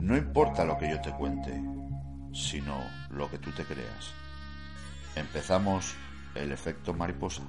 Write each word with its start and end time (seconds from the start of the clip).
No 0.00 0.16
importa 0.16 0.64
lo 0.64 0.78
que 0.78 0.90
yo 0.90 1.00
te 1.00 1.10
cuente, 1.12 1.60
sino 2.32 2.76
lo 3.10 3.30
que 3.30 3.38
tú 3.38 3.50
te 3.52 3.64
creas. 3.64 4.12
Empezamos 5.16 5.96
el 6.34 6.52
efecto 6.52 6.94
mariposa. 6.94 7.42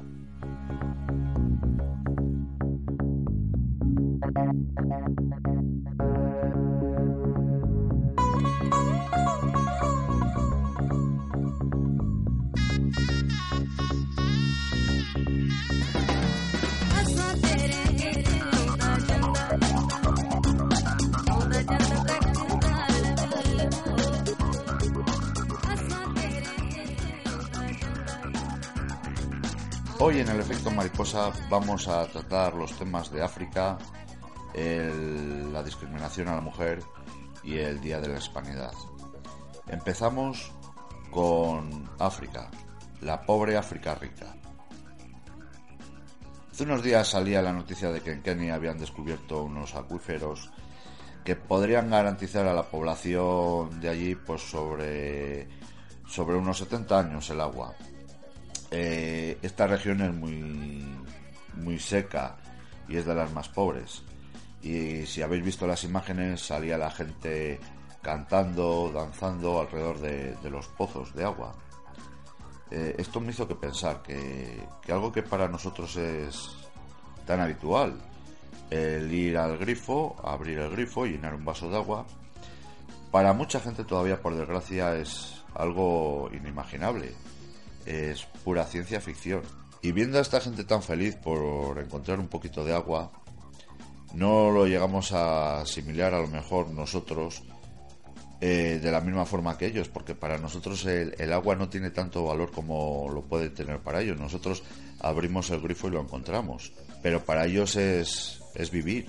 Hoy 30.01 30.21
en 30.21 30.29
el 30.29 30.39
efecto 30.39 30.71
mariposa 30.71 31.29
vamos 31.49 31.89
a 31.89 32.07
tratar 32.07 32.53
los 32.53 32.71
temas 32.77 33.11
de 33.11 33.21
África, 33.21 33.77
la 34.55 35.61
discriminación 35.61 36.29
a 36.29 36.35
la 36.35 36.41
mujer 36.41 36.81
y 37.43 37.57
el 37.57 37.81
Día 37.81 37.99
de 37.99 38.07
la 38.07 38.17
Hispanidad. 38.17 38.71
Empezamos 39.67 40.53
con 41.11 41.89
África, 41.99 42.49
la 43.01 43.21
pobre 43.21 43.57
África 43.57 43.93
rica. 43.93 44.33
Hace 46.49 46.63
unos 46.63 46.81
días 46.81 47.09
salía 47.09 47.41
la 47.41 47.51
noticia 47.51 47.91
de 47.91 47.99
que 47.99 48.13
en 48.13 48.21
Kenia 48.21 48.55
habían 48.55 48.77
descubierto 48.77 49.43
unos 49.43 49.75
acuíferos 49.75 50.49
que 51.25 51.35
podrían 51.35 51.89
garantizar 51.89 52.47
a 52.47 52.53
la 52.53 52.63
población 52.63 53.81
de 53.81 53.89
allí 53.89 54.15
pues 54.15 54.49
sobre, 54.49 55.49
sobre 56.07 56.37
unos 56.37 56.57
70 56.59 56.99
años 56.99 57.29
el 57.31 57.41
agua. 57.41 57.75
Eh, 58.71 59.37
esta 59.41 59.67
región 59.67 60.01
es 60.01 60.13
muy, 60.13 60.85
muy 61.55 61.79
seca 61.79 62.37
y 62.87 62.97
es 62.97 63.05
de 63.05 63.15
las 63.15 63.31
más 63.31 63.49
pobres. 63.49 64.03
Y 64.61 65.05
si 65.05 65.21
habéis 65.21 65.43
visto 65.43 65.65
las 65.65 65.83
imágenes, 65.83 66.41
salía 66.41 66.77
la 66.77 66.91
gente 66.91 67.59
cantando, 68.01 68.91
danzando 68.93 69.61
alrededor 69.61 69.99
de, 69.99 70.49
los 70.49 70.67
pozos 70.67 71.13
de 71.15 71.23
agua. 71.23 71.55
Eh, 72.71 72.95
esto 72.97 73.19
me 73.19 73.31
hizo 73.31 73.47
que 73.47 73.55
pensar 73.55 74.01
que, 74.03 74.61
que, 74.81 74.91
algo 74.91 75.11
que 75.11 75.23
para 75.23 75.47
nosotros 75.47 75.95
es 75.97 76.51
tan 77.25 77.39
habitual, 77.39 77.99
el 78.69 79.11
ir 79.11 79.37
al 79.37 79.57
grifo, 79.57 80.15
abrir 80.23 80.59
el 80.59 80.69
grifo 80.69 81.05
y 81.05 81.11
llenar 81.13 81.33
un 81.33 81.45
vaso 81.45 81.69
de 81.69 81.77
agua, 81.77 82.05
para 83.11 83.33
mucha 83.33 83.59
gente 83.59 83.83
todavía 83.83 84.21
por 84.21 84.35
desgracia 84.35 84.95
es 84.95 85.41
algo 85.55 86.29
inimaginable 86.31 87.15
es 87.85 88.25
pura 88.43 88.65
ciencia 88.65 89.01
ficción. 89.01 89.41
Y 89.81 89.91
viendo 89.91 90.17
a 90.17 90.21
esta 90.21 90.41
gente 90.41 90.63
tan 90.63 90.83
feliz 90.83 91.15
por 91.15 91.79
encontrar 91.79 92.19
un 92.19 92.27
poquito 92.27 92.65
de 92.65 92.73
agua, 92.73 93.11
no 94.13 94.51
lo 94.51 94.65
llegamos 94.65 95.11
a 95.13 95.61
asimilar 95.61 96.13
a 96.13 96.19
lo 96.19 96.27
mejor 96.27 96.69
nosotros 96.69 97.43
eh, 98.41 98.79
de 98.81 98.91
la 98.91 99.01
misma 99.01 99.25
forma 99.25 99.57
que 99.57 99.65
ellos, 99.65 99.89
porque 99.89 100.15
para 100.15 100.37
nosotros 100.37 100.85
el, 100.85 101.33
agua 101.33 101.55
no 101.55 101.67
tiene 101.67 101.91
tanto 101.91 102.23
valor 102.23 102.51
como 102.51 103.09
lo 103.13 103.21
puede 103.21 103.49
tener 103.49 103.79
para 103.79 104.01
ellos. 104.01 104.17
Nosotros 104.17 104.63
abrimos 105.01 105.49
el 105.49 105.59
grifo 105.59 105.87
y 105.87 105.91
lo 105.91 106.01
encontramos, 106.01 106.71
pero 107.01 107.23
para 107.25 107.45
ellos 107.45 107.75
es, 107.75 108.41
es 108.55 108.71
vivir. 108.71 109.07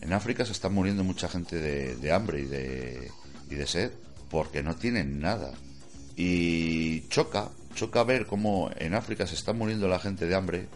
En 0.00 0.12
África 0.12 0.46
se 0.46 0.52
está 0.52 0.68
muriendo 0.68 1.02
mucha 1.02 1.28
gente 1.28 1.56
de, 1.56 1.96
de 1.96 2.12
hambre 2.12 2.40
y 2.40 2.44
de, 2.44 3.10
y 3.50 3.54
de 3.56 3.66
sed, 3.66 3.90
porque 4.30 4.62
no 4.62 4.76
tienen 4.76 5.20
nada. 5.20 5.52
Y 6.16 7.08
choca 7.08 7.50
choca 7.80 8.04
ver 8.04 8.26
cómo 8.26 8.68
en 8.76 8.92
África 8.92 9.26
se 9.26 9.34
está 9.34 9.54
muriendo 9.54 9.88
la 9.88 9.98
gente 9.98 10.26
de 10.26 10.34
hambre 10.34 10.68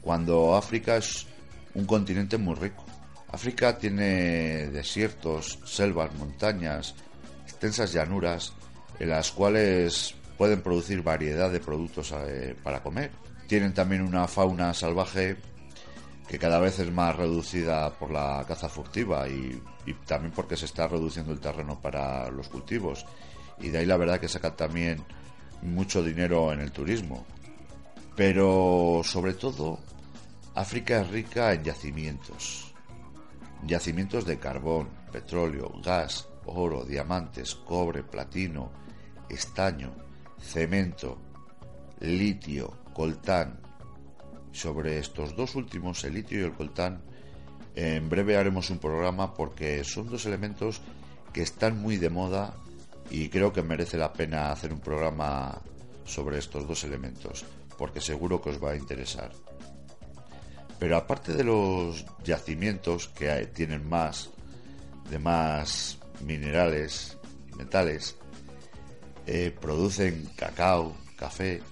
cuando 0.00 0.56
África 0.56 0.96
es 0.96 1.24
un 1.72 1.86
continente 1.86 2.36
muy 2.36 2.56
rico. 2.56 2.84
África 3.30 3.78
tiene 3.78 4.66
desiertos, 4.70 5.60
selvas, 5.64 6.12
montañas, 6.16 6.96
extensas 7.44 7.92
llanuras 7.92 8.54
en 8.98 9.10
las 9.10 9.30
cuales 9.30 10.16
pueden 10.36 10.62
producir 10.62 11.00
variedad 11.04 11.48
de 11.48 11.60
productos 11.60 12.12
eh, 12.26 12.56
para 12.60 12.82
comer. 12.82 13.12
Tienen 13.46 13.72
también 13.72 14.02
una 14.02 14.26
fauna 14.26 14.74
salvaje 14.74 15.36
que 16.26 16.40
cada 16.40 16.58
vez 16.58 16.80
es 16.80 16.90
más 16.90 17.14
reducida 17.14 17.88
por 17.90 18.10
la 18.10 18.44
caza 18.48 18.68
furtiva 18.68 19.28
y, 19.28 19.62
y, 19.86 19.94
también 20.06 20.32
porque 20.34 20.56
se 20.56 20.64
está 20.64 20.88
reduciendo 20.88 21.32
el 21.32 21.38
terreno 21.38 21.80
para 21.80 22.28
los 22.30 22.48
cultivos. 22.48 23.06
Y 23.60 23.68
de 23.68 23.78
ahí 23.78 23.86
la 23.86 23.96
verdad 23.96 24.18
que 24.18 24.26
sacan 24.26 24.56
también 24.56 25.04
mucho 25.62 26.02
dinero 26.02 26.52
en 26.52 26.60
el 26.60 26.72
turismo. 26.72 27.24
Pero 28.16 29.00
sobre 29.04 29.34
todo, 29.34 29.78
África 30.54 31.00
es 31.00 31.08
rica 31.08 31.52
en 31.52 31.64
yacimientos. 31.64 32.74
Yacimientos 33.64 34.26
de 34.26 34.38
carbón, 34.38 34.88
petróleo, 35.10 35.72
gas, 35.82 36.28
oro, 36.44 36.84
diamantes, 36.84 37.54
cobre, 37.54 38.02
platino, 38.02 38.70
estaño, 39.28 39.94
cemento, 40.40 41.18
litio, 42.00 42.78
coltán. 42.92 43.60
Sobre 44.50 44.98
estos 44.98 45.34
dos 45.34 45.54
últimos, 45.54 46.04
el 46.04 46.14
litio 46.14 46.40
y 46.40 46.44
el 46.44 46.52
coltán, 46.52 47.02
en 47.74 48.10
breve 48.10 48.36
haremos 48.36 48.68
un 48.68 48.78
programa 48.78 49.32
porque 49.32 49.82
son 49.84 50.08
dos 50.08 50.26
elementos 50.26 50.82
que 51.32 51.40
están 51.40 51.80
muy 51.80 51.96
de 51.96 52.10
moda 52.10 52.54
y 53.12 53.28
creo 53.28 53.52
que 53.52 53.62
merece 53.62 53.98
la 53.98 54.10
pena 54.10 54.50
hacer 54.50 54.72
un 54.72 54.80
programa 54.80 55.60
sobre 56.06 56.38
estos 56.38 56.66
dos 56.66 56.82
elementos, 56.82 57.44
porque 57.76 58.00
seguro 58.00 58.40
que 58.40 58.48
os 58.48 58.62
va 58.62 58.70
a 58.70 58.76
interesar. 58.76 59.30
Pero 60.78 60.96
aparte 60.96 61.34
de 61.34 61.44
los 61.44 62.06
yacimientos 62.24 63.08
que 63.08 63.48
tienen 63.48 63.86
más, 63.86 64.30
de 65.10 65.18
más 65.18 65.98
minerales, 66.24 67.18
metales, 67.58 68.16
eh, 69.26 69.54
producen 69.60 70.30
cacao, 70.34 70.96
café, 71.16 71.62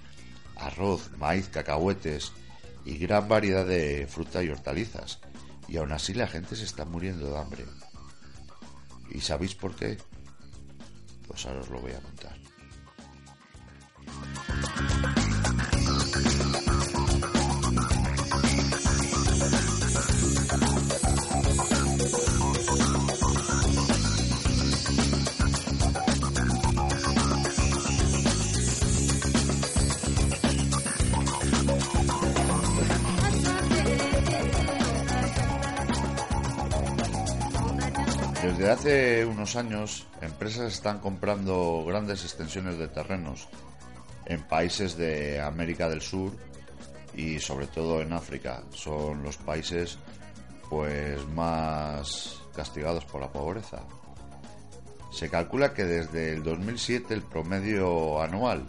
arroz, 0.57 1.09
maíz, 1.17 1.49
cacahuetes 1.49 2.33
y 2.85 2.99
gran 2.99 3.27
variedad 3.27 3.65
de 3.65 4.05
fruta 4.07 4.43
y 4.43 4.49
hortalizas. 4.49 5.19
Y 5.67 5.77
aún 5.77 5.91
así 5.91 6.13
la 6.13 6.27
gente 6.27 6.55
se 6.55 6.65
está 6.65 6.85
muriendo 6.85 7.31
de 7.31 7.39
hambre. 7.39 7.65
¿Y 9.09 9.21
sabéis 9.21 9.55
por 9.55 9.75
qué? 9.75 9.97
Pues 11.31 11.45
ahora 11.45 11.61
os 11.61 11.69
lo 11.69 11.79
voy 11.79 11.93
a 11.93 11.99
contar. 12.01 12.33
Desde 38.43 38.69
hace 38.69 39.25
unos 39.25 39.55
años, 39.55 40.05
empresas 40.41 40.73
están 40.73 40.97
comprando 40.97 41.85
grandes 41.85 42.23
extensiones 42.23 42.79
de 42.79 42.87
terrenos 42.87 43.47
en 44.25 44.41
países 44.41 44.97
de 44.97 45.39
América 45.39 45.87
del 45.87 46.01
Sur 46.01 46.31
y 47.15 47.37
sobre 47.37 47.67
todo 47.67 48.01
en 48.01 48.11
África. 48.11 48.63
Son 48.71 49.21
los 49.21 49.37
países 49.37 49.99
pues 50.67 51.23
más 51.27 52.41
castigados 52.55 53.05
por 53.05 53.21
la 53.21 53.31
pobreza. 53.31 53.83
Se 55.11 55.29
calcula 55.29 55.75
que 55.75 55.85
desde 55.85 56.33
el 56.33 56.41
2007 56.41 57.13
el 57.13 57.21
promedio 57.21 58.19
anual 58.19 58.65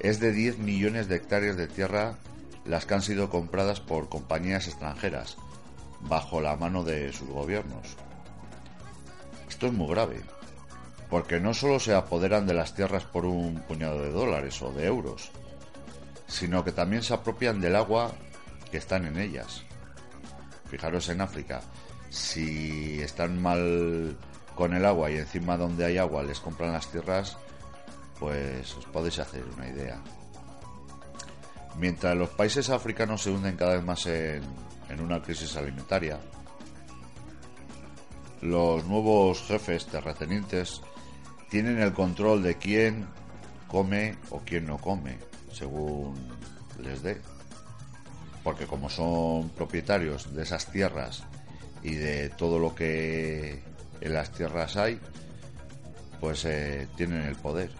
es 0.00 0.18
de 0.18 0.32
10 0.32 0.60
millones 0.60 1.08
de 1.08 1.16
hectáreas 1.16 1.58
de 1.58 1.68
tierra 1.68 2.16
las 2.64 2.86
que 2.86 2.94
han 2.94 3.02
sido 3.02 3.28
compradas 3.28 3.80
por 3.80 4.08
compañías 4.08 4.66
extranjeras 4.66 5.36
bajo 6.00 6.40
la 6.40 6.56
mano 6.56 6.82
de 6.84 7.12
sus 7.12 7.28
gobiernos. 7.28 7.98
Esto 9.46 9.66
es 9.66 9.74
muy 9.74 9.88
grave, 9.88 10.22
porque 11.12 11.40
no 11.40 11.52
solo 11.52 11.78
se 11.78 11.94
apoderan 11.94 12.46
de 12.46 12.54
las 12.54 12.74
tierras 12.74 13.04
por 13.04 13.26
un 13.26 13.60
puñado 13.68 14.00
de 14.00 14.10
dólares 14.10 14.62
o 14.62 14.72
de 14.72 14.86
euros, 14.86 15.30
sino 16.26 16.64
que 16.64 16.72
también 16.72 17.02
se 17.02 17.12
apropian 17.12 17.60
del 17.60 17.76
agua 17.76 18.12
que 18.70 18.78
están 18.78 19.04
en 19.04 19.18
ellas. 19.18 19.62
Fijaros 20.70 21.10
en 21.10 21.20
África, 21.20 21.60
si 22.08 22.98
están 23.02 23.42
mal 23.42 24.16
con 24.54 24.72
el 24.72 24.86
agua 24.86 25.10
y 25.10 25.18
encima 25.18 25.58
donde 25.58 25.84
hay 25.84 25.98
agua 25.98 26.22
les 26.22 26.40
compran 26.40 26.72
las 26.72 26.90
tierras, 26.90 27.36
pues 28.18 28.74
os 28.74 28.86
podéis 28.86 29.18
hacer 29.18 29.44
una 29.54 29.68
idea. 29.68 30.00
Mientras 31.76 32.16
los 32.16 32.30
países 32.30 32.70
africanos 32.70 33.22
se 33.22 33.30
hunden 33.30 33.58
cada 33.58 33.74
vez 33.74 33.84
más 33.84 34.06
en, 34.06 34.42
en 34.88 35.00
una 35.02 35.20
crisis 35.20 35.56
alimentaria, 35.56 36.18
los 38.40 38.86
nuevos 38.86 39.42
jefes 39.42 39.84
terratenientes 39.84 40.80
tienen 41.52 41.80
el 41.80 41.92
control 41.92 42.42
de 42.42 42.56
quién 42.56 43.06
come 43.68 44.16
o 44.30 44.40
quién 44.40 44.64
no 44.64 44.78
come, 44.78 45.18
según 45.52 46.14
les 46.82 47.02
dé. 47.02 47.20
Porque 48.42 48.66
como 48.66 48.88
son 48.88 49.50
propietarios 49.50 50.34
de 50.34 50.44
esas 50.44 50.64
tierras 50.72 51.24
y 51.82 51.96
de 51.96 52.30
todo 52.30 52.58
lo 52.58 52.74
que 52.74 53.62
en 54.00 54.14
las 54.14 54.32
tierras 54.32 54.78
hay, 54.78 54.98
pues 56.20 56.46
eh, 56.46 56.88
tienen 56.96 57.20
el 57.20 57.36
poder. 57.36 57.70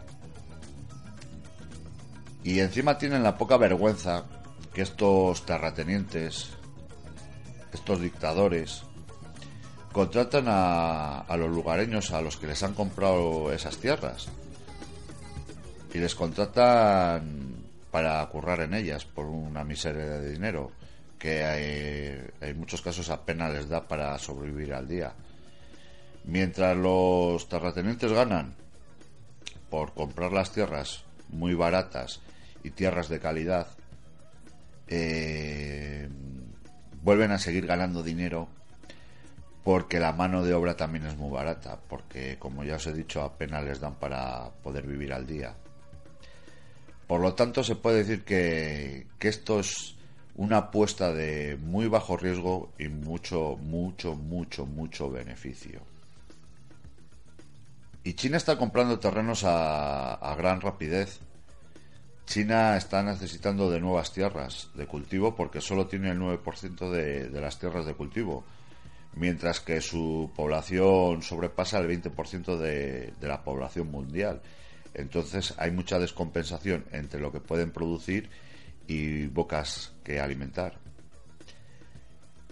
Y 2.44 2.60
encima 2.60 2.98
tienen 2.98 3.22
la 3.22 3.38
poca 3.38 3.56
vergüenza 3.56 4.26
que 4.74 4.82
estos 4.82 5.46
terratenientes, 5.46 6.50
estos 7.72 8.02
dictadores, 8.02 8.82
contratan 9.92 10.46
a, 10.48 11.24
los 11.36 11.50
lugareños 11.50 12.10
a 12.12 12.20
los 12.20 12.36
que 12.36 12.46
les 12.46 12.62
han 12.62 12.74
comprado 12.74 13.52
esas 13.52 13.78
tierras. 13.78 14.28
Y 15.92 15.98
les 15.98 16.14
contratan 16.14 17.62
para 17.90 18.26
currar 18.26 18.60
en 18.62 18.74
ellas 18.74 19.04
por 19.04 19.26
una 19.26 19.64
miseria 19.64 20.04
de 20.04 20.30
dinero 20.30 20.72
que 21.18 21.44
hay, 21.44 22.30
en 22.40 22.58
muchos 22.58 22.80
casos 22.80 23.10
apenas 23.10 23.52
les 23.52 23.68
da 23.68 23.86
para 23.86 24.18
sobrevivir 24.18 24.72
al 24.72 24.88
día. 24.88 25.12
Mientras 26.24 26.76
los 26.76 27.48
terratenientes 27.48 28.10
ganan 28.10 28.54
por 29.70 29.92
comprar 29.92 30.32
las 30.32 30.52
tierras 30.52 31.04
muy 31.28 31.54
baratas 31.54 32.20
y 32.64 32.70
tierras 32.70 33.08
de 33.08 33.20
calidad, 33.20 33.68
eh, 34.88 36.08
vuelven 37.02 37.32
a 37.32 37.38
seguir 37.38 37.66
ganando 37.66 38.02
dinero 38.02 38.48
porque 39.64 40.00
la 40.00 40.12
mano 40.12 40.42
de 40.42 40.54
obra 40.54 40.76
también 40.76 41.06
es 41.06 41.16
muy 41.16 41.30
barata, 41.30 41.78
porque 41.88 42.36
como 42.38 42.64
ya 42.64 42.76
os 42.76 42.86
he 42.86 42.92
dicho 42.92 43.22
apenas 43.22 43.64
les 43.64 43.80
dan 43.80 43.94
para 43.94 44.50
poder 44.62 44.86
vivir 44.86 45.12
al 45.12 45.26
día. 45.26 45.54
Por 47.06 47.20
lo 47.20 47.34
tanto 47.34 47.62
se 47.62 47.76
puede 47.76 47.98
decir 47.98 48.24
que, 48.24 49.06
que 49.18 49.28
esto 49.28 49.60
es 49.60 49.96
una 50.34 50.56
apuesta 50.58 51.12
de 51.12 51.58
muy 51.60 51.86
bajo 51.88 52.16
riesgo 52.16 52.72
y 52.78 52.88
mucho, 52.88 53.58
mucho, 53.60 54.14
mucho, 54.14 54.66
mucho 54.66 55.10
beneficio. 55.10 55.82
Y 58.04 58.14
China 58.14 58.36
está 58.36 58.56
comprando 58.56 58.98
terrenos 58.98 59.44
a, 59.44 60.34
gran 60.36 60.60
rapidez. 60.60 61.20
China 62.26 62.76
está 62.76 63.02
necesitando 63.02 63.70
de 63.70 63.80
nuevas 63.80 64.12
tierras 64.12 64.70
de 64.74 64.86
cultivo 64.86 65.36
porque 65.36 65.60
solo 65.60 65.86
tiene 65.86 66.10
el 66.10 66.18
9% 66.18 66.90
de, 66.90 67.28
de 67.28 67.40
las 67.40 67.58
tierras 67.58 67.84
de 67.86 67.94
cultivo, 67.94 68.44
mientras 69.14 69.60
que 69.60 69.80
su 69.80 70.30
población 70.34 71.22
sobrepasa 71.22 71.78
el 71.78 71.88
20% 71.88 72.56
de, 72.56 73.12
de 73.20 73.28
la 73.28 73.42
población 73.44 73.90
mundial. 73.90 74.40
Entonces 74.94 75.54
hay 75.58 75.70
mucha 75.70 75.98
descompensación 75.98 76.84
entre 76.92 77.20
lo 77.20 77.32
que 77.32 77.40
pueden 77.40 77.70
producir 77.70 78.28
y 78.86 79.26
bocas 79.26 79.92
que 80.04 80.20
alimentar. 80.20 80.78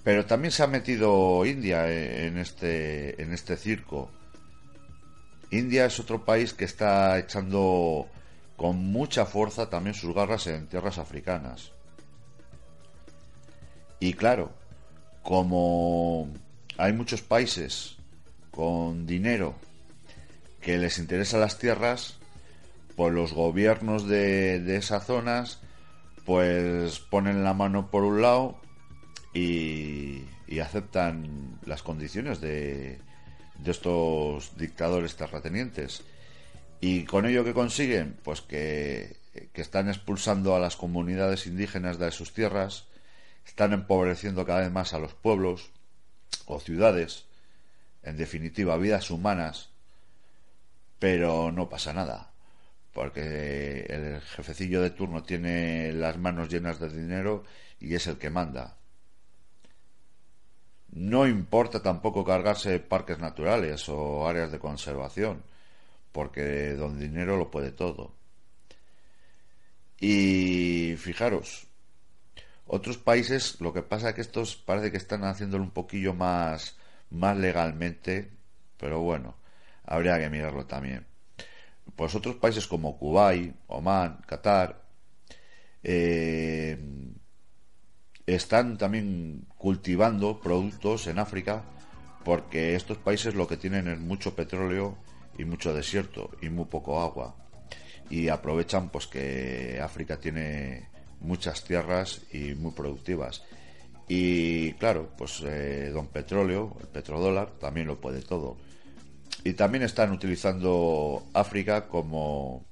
Pero 0.03 0.25
también 0.25 0.53
se 0.53 0.63
ha 0.63 0.67
metido 0.67 1.45
India 1.45 1.91
en 1.91 2.39
este, 2.39 3.21
en 3.23 3.33
este 3.33 3.57
circo. 3.57 4.11
India 5.51 5.85
es 5.85 6.01
otro 6.01 6.25
país 6.25 6.55
que 6.55 6.65
está 6.65 7.19
echando 7.19 8.09
con 8.57 8.77
mucha 8.77 9.27
fuerza 9.27 9.69
también 9.69 9.95
sus 9.95 10.15
garras 10.15 10.47
en 10.47 10.69
tierras 10.69 10.99
africanas. 10.99 11.73
Y 13.99 14.15
claro, 14.15 14.53
como 15.23 16.29
hay 16.81 16.95
muchos 16.95 17.21
países 17.21 17.97
con 18.51 19.07
dinero 19.07 19.55
que 20.63 20.79
les 20.79 20.99
interesan 20.99 21.41
las 21.41 21.59
tierras, 21.59 22.19
pues 22.97 23.13
los 23.13 23.33
gobiernos 23.33 24.09
de, 24.09 24.61
de 24.61 24.77
esas 24.77 25.05
zonas 25.05 25.61
pues 26.25 26.99
ponen 26.99 27.45
la 27.45 27.55
mano 27.55 27.91
por 27.91 28.05
un 28.05 28.23
lado 28.23 28.61
y, 29.35 30.23
aceptan 30.61 31.59
las 31.65 31.83
condiciones 31.83 32.41
de, 32.41 32.99
de 33.59 33.71
estos 33.71 34.57
dictadores 34.57 35.17
terratenientes. 35.17 36.03
¿Y 36.81 37.05
con 37.05 37.25
ello 37.25 37.45
que 37.45 37.55
consiguen? 37.55 38.17
Pues 38.23 38.41
que, 38.41 39.17
que, 39.53 39.63
están 39.63 39.89
expulsando 39.89 40.55
a 40.55 40.61
las 40.61 40.77
comunidades 40.77 41.47
indígenas 41.47 41.99
de 41.99 42.11
sus 42.11 42.35
tierras, 42.35 42.85
están 43.47 43.73
empobreciendo 43.73 44.45
cada 44.45 44.61
vez 44.61 44.71
más 44.71 44.93
a 44.93 44.99
los 44.99 45.15
pueblos 45.15 45.71
o 46.51 46.61
ciudades, 46.61 47.27
en 48.03 48.17
definitiva, 48.17 48.77
vidas 48.77 49.11
humanas, 49.11 49.71
pero 50.99 51.53
no 51.53 51.69
pasa 51.69 51.93
nada 51.93 52.31
porque 52.93 53.87
el 53.89 54.21
jefecillo 54.21 54.83
de 54.83 54.91
turno 54.91 55.23
tiene 55.23 55.93
las 55.93 56.19
manos 56.19 56.49
llenas 56.49 56.81
de 56.81 56.91
dinero 56.91 57.45
y 57.79 57.95
es 57.95 58.07
el 58.07 58.19
que 58.19 58.31
manda. 58.31 58.77
No 60.93 61.27
importa 61.27 61.83
tampoco 61.83 62.25
cargarse 62.25 62.81
parques 62.81 63.19
naturales 63.19 63.89
o 63.89 64.29
áreas 64.29 64.51
de 64.51 64.59
conservación, 64.59 65.43
porque 66.13 66.75
don 66.75 66.99
dinero 66.99 67.37
lo 67.37 67.51
puede 67.51 67.71
todo. 67.71 68.13
Y 70.01 70.97
fijaros, 70.99 71.69
otros 72.73 72.99
países 72.99 73.61
lo 73.61 73.73
que 73.73 73.83
pasa 73.83 74.11
es 74.11 74.15
que 74.15 74.21
estos 74.21 74.55
parece 74.55 74.93
que 74.93 74.97
están 74.97 75.25
haciéndolo 75.25 75.65
un 75.65 75.73
poquillo 75.73 76.15
más, 76.15 76.77
más 77.11 77.37
legalmente, 77.37 78.31
pero 78.77 79.01
bueno, 79.01 79.35
habría 79.85 80.19
que 80.21 80.31
mirarlo 80.31 80.67
también. 80.67 81.05
Pues 81.97 82.15
otros 82.15 82.37
países 82.37 82.69
como 82.69 82.97
Kuwait, 82.97 83.57
Oman, 83.67 84.23
Qatar, 84.25 84.83
eh, 85.83 86.79
están 88.25 88.79
también 88.79 89.47
cultivando 89.59 90.41
productos 90.41 91.09
en 91.09 91.19
África 91.19 91.65
porque 92.25 92.77
estos 92.77 92.99
países 92.99 93.35
lo 93.35 93.49
que 93.49 93.57
tienen 93.57 93.89
es 93.89 93.99
mucho 93.99 94.37
petróleo 94.37 94.97
y 95.37 95.45
mucho 95.45 95.75
desierto 95.75 96.31
y 96.41 96.49
muy 96.51 96.67
poco 96.67 97.01
agua. 97.03 97.35
Y 98.09 98.29
aprovechan 98.29 98.91
pues 98.91 99.09
que 99.09 99.81
África 99.83 100.19
tiene 100.19 100.89
muchas 101.21 101.65
tierras 101.65 102.23
y 102.33 102.55
muy 102.55 102.73
productivas 102.73 103.43
y 104.09 104.73
claro 104.75 105.11
pues 105.17 105.43
eh, 105.45 105.91
don 105.93 106.07
petróleo 106.09 106.77
el 106.81 106.89
petrodólar 106.89 107.51
también 107.61 107.87
lo 107.87 108.01
puede 108.01 108.23
todo 108.23 108.57
y 109.45 109.55
también 109.55 109.85
están 109.85 110.13
utilizando 110.13 111.25
África 111.33 111.89
como 111.89 112.65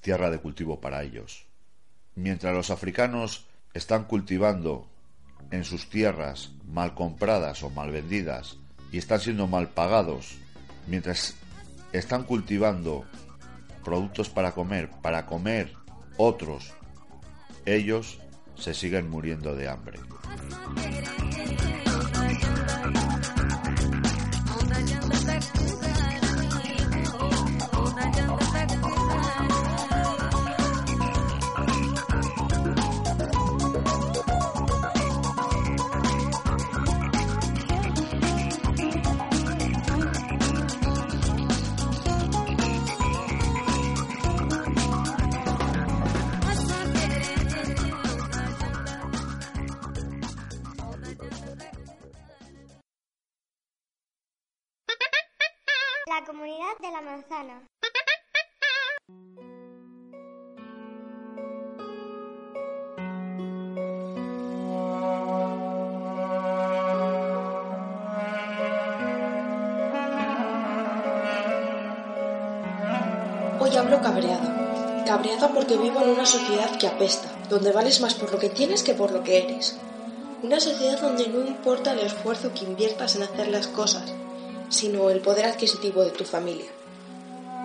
tierra 0.00 0.30
de 0.30 0.38
cultivo 0.38 0.80
para 0.80 1.02
ellos. 1.02 1.46
Mientras 2.14 2.54
los 2.54 2.70
africanos 2.70 3.46
están 3.74 4.04
cultivando 4.04 4.86
en 5.50 5.64
sus 5.64 5.88
tierras 5.88 6.52
mal 6.66 6.94
compradas 6.94 7.62
o 7.62 7.70
mal 7.70 7.90
vendidas 7.90 8.56
y 8.90 8.98
están 8.98 9.20
siendo 9.20 9.46
mal 9.46 9.68
pagados, 9.68 10.36
mientras 10.86 11.36
están 11.92 12.24
cultivando 12.24 13.04
productos 13.84 14.28
para 14.28 14.52
comer, 14.52 14.90
para 15.02 15.26
comer 15.26 15.72
otros, 16.16 16.72
ellos 17.66 18.18
se 18.54 18.72
siguen 18.72 19.10
muriendo 19.10 19.54
de 19.54 19.68
hambre. 19.68 19.98
Hoy 73.66 73.76
hablo 73.76 74.00
cabreada. 74.00 75.02
Cabreada 75.04 75.48
porque 75.48 75.76
vivo 75.76 76.00
en 76.00 76.10
una 76.10 76.24
sociedad 76.24 76.78
que 76.78 76.86
apesta, 76.86 77.28
donde 77.50 77.72
vales 77.72 78.00
más 78.00 78.14
por 78.14 78.30
lo 78.30 78.38
que 78.38 78.48
tienes 78.48 78.84
que 78.84 78.94
por 78.94 79.10
lo 79.10 79.24
que 79.24 79.38
eres. 79.38 79.76
Una 80.44 80.60
sociedad 80.60 81.00
donde 81.00 81.26
no 81.26 81.44
importa 81.44 81.90
el 81.90 81.98
esfuerzo 81.98 82.52
que 82.54 82.64
inviertas 82.64 83.16
en 83.16 83.24
hacer 83.24 83.48
las 83.48 83.66
cosas, 83.66 84.04
sino 84.68 85.10
el 85.10 85.20
poder 85.20 85.46
adquisitivo 85.46 86.04
de 86.04 86.12
tu 86.12 86.24
familia, 86.24 86.70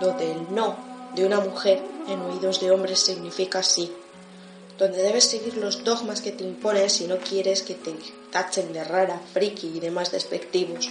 donde 0.00 0.32
el 0.32 0.52
no 0.52 0.74
de 1.14 1.24
una 1.24 1.38
mujer 1.38 1.80
en 2.08 2.20
oídos 2.22 2.60
de 2.60 2.72
hombres 2.72 2.98
significa 2.98 3.62
sí, 3.62 3.92
donde 4.78 5.04
debes 5.04 5.26
seguir 5.26 5.56
los 5.56 5.84
dogmas 5.84 6.20
que 6.20 6.32
te 6.32 6.42
impones 6.42 6.94
si 6.94 7.06
no 7.06 7.18
quieres 7.18 7.62
que 7.62 7.74
te 7.74 7.94
tachen 8.32 8.72
de 8.72 8.82
rara, 8.82 9.20
friki 9.32 9.68
y 9.76 9.78
demás 9.78 10.10
despectivos. 10.10 10.90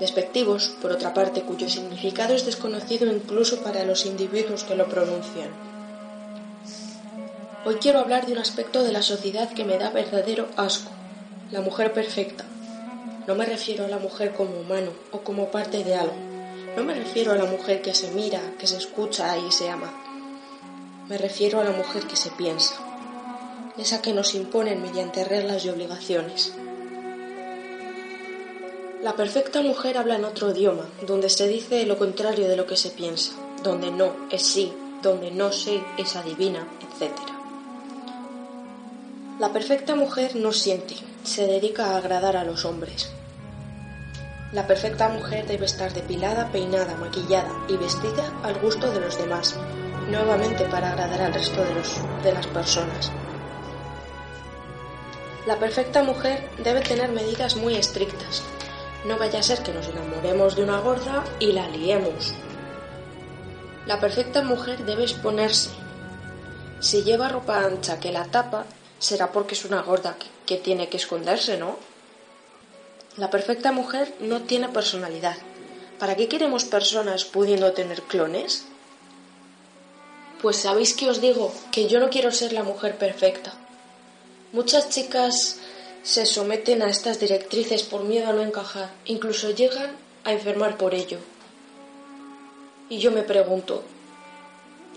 Despectivos, 0.00 0.74
por 0.82 0.90
otra 0.90 1.14
parte, 1.14 1.42
cuyo 1.42 1.68
significado 1.68 2.34
es 2.34 2.44
desconocido 2.44 3.06
incluso 3.06 3.62
para 3.62 3.84
los 3.84 4.06
individuos 4.06 4.64
que 4.64 4.74
lo 4.74 4.86
pronuncian. 4.86 5.50
Hoy 7.64 7.76
quiero 7.76 8.00
hablar 8.00 8.26
de 8.26 8.32
un 8.32 8.38
aspecto 8.38 8.82
de 8.82 8.92
la 8.92 9.02
sociedad 9.02 9.50
que 9.52 9.64
me 9.64 9.78
da 9.78 9.90
verdadero 9.90 10.48
asco, 10.56 10.90
la 11.50 11.60
mujer 11.60 11.92
perfecta. 11.92 12.44
No 13.26 13.36
me 13.36 13.46
refiero 13.46 13.84
a 13.84 13.88
la 13.88 13.98
mujer 13.98 14.32
como 14.32 14.58
humano 14.58 14.90
o 15.12 15.20
como 15.20 15.50
parte 15.50 15.84
de 15.84 15.94
algo. 15.94 16.16
No 16.76 16.82
me 16.82 16.94
refiero 16.94 17.32
a 17.32 17.36
la 17.36 17.44
mujer 17.44 17.80
que 17.80 17.94
se 17.94 18.10
mira, 18.10 18.40
que 18.58 18.66
se 18.66 18.76
escucha 18.76 19.38
y 19.38 19.52
se 19.52 19.70
ama. 19.70 19.94
Me 21.08 21.16
refiero 21.16 21.60
a 21.60 21.64
la 21.64 21.70
mujer 21.70 22.02
que 22.04 22.16
se 22.16 22.30
piensa, 22.30 22.74
esa 23.78 24.02
que 24.02 24.12
nos 24.12 24.34
imponen 24.34 24.82
mediante 24.82 25.24
reglas 25.24 25.64
y 25.64 25.68
obligaciones. 25.68 26.52
La 29.04 29.16
perfecta 29.16 29.60
mujer 29.60 29.98
habla 29.98 30.16
en 30.16 30.24
otro 30.24 30.50
idioma, 30.50 30.88
donde 31.06 31.28
se 31.28 31.46
dice 31.46 31.84
lo 31.84 31.98
contrario 31.98 32.48
de 32.48 32.56
lo 32.56 32.66
que 32.66 32.78
se 32.78 32.88
piensa, 32.88 33.32
donde 33.62 33.90
no 33.90 34.16
es 34.30 34.46
sí, 34.46 34.72
donde 35.02 35.30
no 35.30 35.52
sé 35.52 35.82
es 35.98 36.16
adivina, 36.16 36.66
etc. 36.80 37.12
La 39.38 39.52
perfecta 39.52 39.94
mujer 39.94 40.36
no 40.36 40.52
siente, 40.52 40.94
se 41.22 41.46
dedica 41.46 41.90
a 41.90 41.98
agradar 41.98 42.34
a 42.34 42.44
los 42.44 42.64
hombres. 42.64 43.10
La 44.54 44.66
perfecta 44.66 45.10
mujer 45.10 45.46
debe 45.46 45.66
estar 45.66 45.92
depilada, 45.92 46.50
peinada, 46.50 46.96
maquillada 46.96 47.52
y 47.68 47.76
vestida 47.76 48.32
al 48.42 48.58
gusto 48.58 48.90
de 48.90 49.00
los 49.00 49.18
demás, 49.18 49.54
nuevamente 50.10 50.64
para 50.64 50.92
agradar 50.92 51.20
al 51.20 51.34
resto 51.34 51.62
de, 51.62 51.74
los, 51.74 52.00
de 52.22 52.32
las 52.32 52.46
personas. 52.46 53.12
La 55.46 55.58
perfecta 55.58 56.02
mujer 56.02 56.48
debe 56.64 56.80
tener 56.80 57.10
medidas 57.10 57.54
muy 57.56 57.74
estrictas. 57.74 58.42
No 59.04 59.18
vaya 59.18 59.40
a 59.40 59.42
ser 59.42 59.62
que 59.62 59.72
nos 59.72 59.86
enamoremos 59.88 60.56
de 60.56 60.62
una 60.62 60.80
gorda 60.80 61.24
y 61.38 61.52
la 61.52 61.68
liemos. 61.68 62.32
La 63.86 64.00
perfecta 64.00 64.42
mujer 64.42 64.84
debe 64.86 65.02
exponerse. 65.02 65.70
Si 66.80 67.02
lleva 67.02 67.28
ropa 67.28 67.60
ancha 67.60 68.00
que 68.00 68.12
la 68.12 68.24
tapa, 68.24 68.64
será 68.98 69.30
porque 69.30 69.54
es 69.54 69.64
una 69.66 69.82
gorda 69.82 70.16
que, 70.18 70.26
que 70.46 70.62
tiene 70.62 70.88
que 70.88 70.96
esconderse, 70.96 71.58
¿no? 71.58 71.76
La 73.16 73.30
perfecta 73.30 73.72
mujer 73.72 74.14
no 74.20 74.42
tiene 74.42 74.68
personalidad. 74.68 75.36
¿Para 75.98 76.16
qué 76.16 76.26
queremos 76.26 76.64
personas 76.64 77.24
pudiendo 77.24 77.72
tener 77.72 78.02
clones? 78.02 78.64
Pues 80.40 80.56
sabéis 80.56 80.94
que 80.94 81.08
os 81.08 81.20
digo 81.20 81.52
que 81.70 81.88
yo 81.88 82.00
no 82.00 82.10
quiero 82.10 82.32
ser 82.32 82.52
la 82.52 82.62
mujer 82.62 82.96
perfecta. 82.96 83.52
Muchas 84.52 84.88
chicas 84.88 85.58
se 86.04 86.26
someten 86.26 86.82
a 86.82 86.90
estas 86.90 87.18
directrices 87.18 87.82
por 87.82 88.04
miedo 88.04 88.28
a 88.28 88.34
no 88.34 88.42
encajar, 88.42 88.92
incluso 89.06 89.50
llegan 89.50 89.96
a 90.22 90.32
enfermar 90.32 90.76
por 90.76 90.94
ello. 90.94 91.18
Y 92.90 92.98
yo 92.98 93.10
me 93.10 93.22
pregunto, 93.22 93.82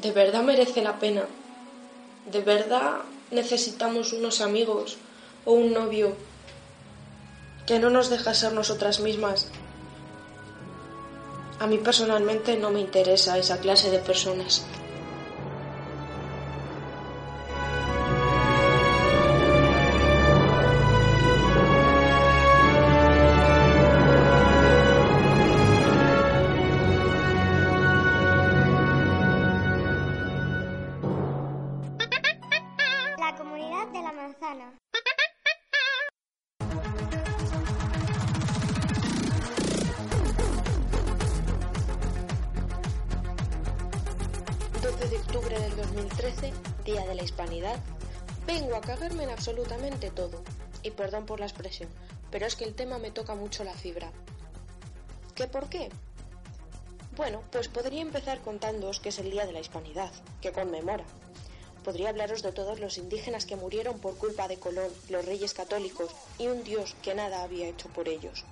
¿de 0.01 0.11
verdad 0.11 0.43
merece 0.43 0.83
la 0.83 0.99
pena? 0.99 1.23
¿De 2.29 2.41
verdad 2.41 2.97
necesitamos 3.31 4.11
unos 4.11 4.41
amigos 4.41 4.97
o 5.45 5.53
un 5.53 5.73
novio 5.73 6.13
que 7.65 7.79
no 7.79 7.89
nos 7.89 8.09
deja 8.09 8.33
ser 8.33 8.51
nosotras 8.51 8.99
mismas? 8.99 9.47
A 11.59 11.67
mí 11.67 11.77
personalmente 11.77 12.57
no 12.57 12.69
me 12.69 12.81
interesa 12.81 13.37
esa 13.37 13.59
clase 13.59 13.89
de 13.89 13.99
personas. 13.99 14.65
Por 51.25 51.39
la 51.39 51.45
expresión, 51.45 51.89
pero 52.31 52.45
es 52.45 52.55
que 52.55 52.65
el 52.65 52.75
tema 52.75 52.99
me 52.99 53.11
toca 53.11 53.35
mucho 53.35 53.63
la 53.63 53.73
fibra. 53.73 54.11
¿Qué 55.35 55.47
por 55.47 55.69
qué? 55.69 55.89
Bueno, 57.15 57.41
pues 57.51 57.67
podría 57.67 58.01
empezar 58.01 58.41
contándoos 58.41 58.99
que 58.99 59.09
es 59.09 59.19
el 59.19 59.31
Día 59.31 59.45
de 59.45 59.51
la 59.51 59.59
Hispanidad, 59.59 60.11
que 60.41 60.51
conmemora. 60.51 61.05
Podría 61.83 62.09
hablaros 62.09 62.43
de 62.43 62.51
todos 62.51 62.79
los 62.79 62.97
indígenas 62.97 63.45
que 63.45 63.55
murieron 63.55 63.99
por 63.99 64.17
culpa 64.17 64.47
de 64.47 64.57
Colón, 64.57 64.91
los 65.09 65.25
reyes 65.25 65.53
católicos 65.53 66.11
y 66.37 66.47
un 66.47 66.63
dios 66.63 66.95
que 67.01 67.15
nada 67.15 67.43
había 67.43 67.67
hecho 67.67 67.87
por 67.89 68.07
ellos. 68.07 68.45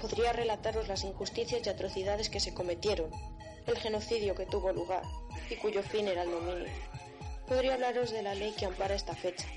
Podría 0.00 0.32
relataros 0.32 0.86
las 0.88 1.02
injusticias 1.02 1.66
y 1.66 1.68
atrocidades 1.68 2.30
que 2.30 2.40
se 2.40 2.54
cometieron, 2.54 3.10
el 3.66 3.78
genocidio 3.78 4.34
que 4.34 4.46
tuvo 4.46 4.72
lugar 4.72 5.02
y 5.48 5.56
cuyo 5.56 5.82
fin 5.82 6.08
era 6.08 6.22
el 6.22 6.30
dominio. 6.30 6.72
Podría 7.48 7.74
hablaros 7.74 8.10
de 8.10 8.22
la 8.22 8.34
ley 8.34 8.54
que 8.56 8.66
ampara 8.66 8.94
esta 8.94 9.14
fecha, 9.16 9.48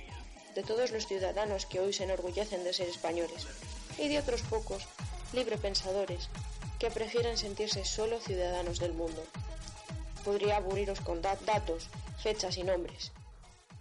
de 0.56 0.64
todos 0.64 0.92
los 0.92 1.08
ciudadanos 1.08 1.66
que 1.66 1.80
hoy 1.80 1.94
se 1.94 2.04
enorgullecen 2.04 2.64
de 2.64 2.74
ser 2.74 2.88
españoles 2.88 3.48
y 3.98 4.08
de 4.08 4.20
otros 4.20 4.42
pocos 4.44 4.84
librepensadores 5.34 6.30
que 6.80 6.92
prefieren 6.92 7.38
sentirse 7.38 7.86
solo 7.86 8.20
ciudadanos 8.20 8.80
del 8.80 8.94
mundo. 8.94 9.24
Podría 10.24 10.58
aburriros 10.58 11.02
con 11.02 11.22
da 11.22 11.36
datos, 11.46 11.90
fechas 12.22 12.58
y 12.58 12.64
nombres, 12.64 13.12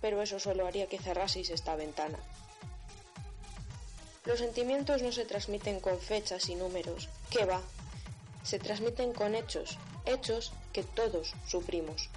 pero 0.00 0.22
eso 0.22 0.38
solo 0.38 0.66
haría 0.66 0.88
que 0.88 0.98
cerraseis 0.98 1.50
esta 1.50 1.76
ventana. 1.76 2.18
Los 4.24 4.38
sentimientos 4.38 5.02
no 5.02 5.10
se 5.10 5.24
transmiten 5.24 5.80
con 5.80 5.98
fechas 5.98 6.48
y 6.48 6.54
números, 6.54 7.08
¿qué 7.30 7.44
va? 7.44 7.60
Se 8.44 8.58
transmiten 8.58 9.12
con 9.12 9.34
hechos, 9.34 9.78
hechos 10.06 10.52
que 10.72 10.82
todos 10.82 11.34
sufrimos. 11.46 12.08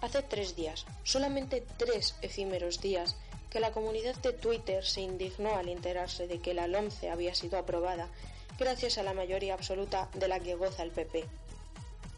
Hace 0.00 0.22
tres 0.22 0.54
días, 0.56 0.86
solamente 1.02 1.64
tres 1.78 2.14
efímeros 2.20 2.80
días, 2.80 3.16
que 3.54 3.60
la 3.60 3.70
comunidad 3.70 4.16
de 4.16 4.32
Twitter 4.32 4.84
se 4.84 5.00
indignó 5.00 5.54
al 5.54 5.68
enterarse 5.68 6.26
de 6.26 6.40
que 6.40 6.54
la 6.54 6.66
LOMCE 6.66 7.08
había 7.08 7.36
sido 7.36 7.56
aprobada 7.56 8.08
gracias 8.58 8.98
a 8.98 9.04
la 9.04 9.14
mayoría 9.14 9.54
absoluta 9.54 10.08
de 10.12 10.26
la 10.26 10.40
que 10.40 10.56
goza 10.56 10.82
el 10.82 10.90
PP. 10.90 11.24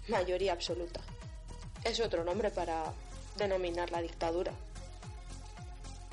Mayoría 0.08 0.54
absoluta. 0.54 1.02
Es 1.84 2.00
otro 2.00 2.24
nombre 2.24 2.50
para 2.50 2.90
denominar 3.36 3.90
la 3.90 4.00
dictadura. 4.00 4.50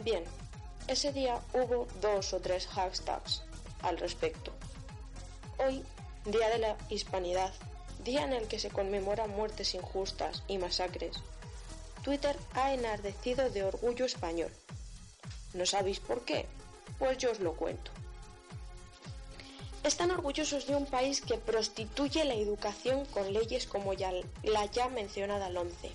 Bien, 0.03 0.25
ese 0.89 1.13
día 1.13 1.39
hubo 1.53 1.87
dos 2.01 2.33
o 2.33 2.41
tres 2.41 2.67
hashtags 2.67 3.43
al 3.81 3.97
respecto. 3.99 4.51
Hoy, 5.57 5.85
Día 6.25 6.49
de 6.49 6.57
la 6.57 6.77
Hispanidad, 6.89 7.53
día 8.03 8.25
en 8.25 8.33
el 8.33 8.49
que 8.49 8.59
se 8.59 8.71
conmemoran 8.71 9.29
muertes 9.29 9.73
injustas 9.73 10.43
y 10.49 10.57
masacres, 10.57 11.15
Twitter 12.03 12.35
ha 12.55 12.73
enardecido 12.73 13.49
de 13.49 13.63
orgullo 13.63 14.03
español. 14.03 14.51
¿No 15.53 15.65
sabéis 15.65 15.99
por 15.99 16.25
qué? 16.25 16.47
Pues 16.99 17.17
yo 17.17 17.31
os 17.31 17.39
lo 17.39 17.53
cuento. 17.53 17.91
Están 19.83 20.11
orgullosos 20.11 20.65
de 20.65 20.75
un 20.75 20.85
país 20.85 21.19
que 21.19 21.37
prostituye 21.37 22.23
la 22.23 22.35
educación 22.35 23.05
con 23.05 23.33
leyes 23.33 23.67
como 23.67 23.93
la 23.93 24.65
ya 24.71 24.87
mencionada 24.87 25.49
LOMCE. 25.49 25.91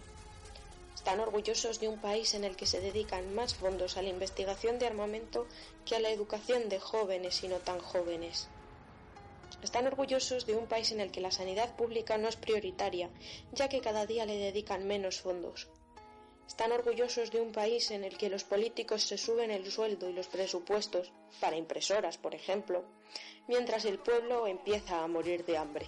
Están 0.94 1.20
orgullosos 1.20 1.80
de 1.80 1.88
un 1.88 1.98
país 1.98 2.34
en 2.34 2.44
el 2.44 2.54
que 2.54 2.66
se 2.66 2.80
dedican 2.80 3.34
más 3.34 3.54
fondos 3.54 3.96
a 3.96 4.02
la 4.02 4.10
investigación 4.10 4.78
de 4.78 4.86
armamento 4.86 5.46
que 5.86 5.96
a 5.96 6.00
la 6.00 6.10
educación 6.10 6.68
de 6.68 6.78
jóvenes 6.78 7.42
y 7.42 7.48
no 7.48 7.56
tan 7.56 7.78
jóvenes. 7.78 8.48
Están 9.62 9.86
orgullosos 9.86 10.44
de 10.44 10.54
un 10.54 10.66
país 10.66 10.92
en 10.92 11.00
el 11.00 11.10
que 11.10 11.22
la 11.22 11.30
sanidad 11.30 11.74
pública 11.74 12.18
no 12.18 12.28
es 12.28 12.36
prioritaria, 12.36 13.08
ya 13.52 13.70
que 13.70 13.80
cada 13.80 14.04
día 14.04 14.26
le 14.26 14.36
dedican 14.36 14.86
menos 14.86 15.20
fondos. 15.20 15.66
Están 16.48 16.72
orgullosos 16.72 17.30
de 17.30 17.42
un 17.42 17.52
país 17.52 17.90
en 17.90 18.04
el 18.04 18.16
que 18.16 18.30
los 18.30 18.42
políticos 18.42 19.02
se 19.02 19.18
suben 19.18 19.50
el 19.50 19.70
sueldo 19.70 20.08
y 20.08 20.14
los 20.14 20.28
presupuestos, 20.28 21.12
para 21.40 21.58
impresoras, 21.58 22.16
por 22.16 22.34
ejemplo, 22.34 22.84
mientras 23.46 23.84
el 23.84 23.98
pueblo 23.98 24.46
empieza 24.46 25.04
a 25.04 25.08
morir 25.08 25.44
de 25.44 25.58
hambre. 25.58 25.86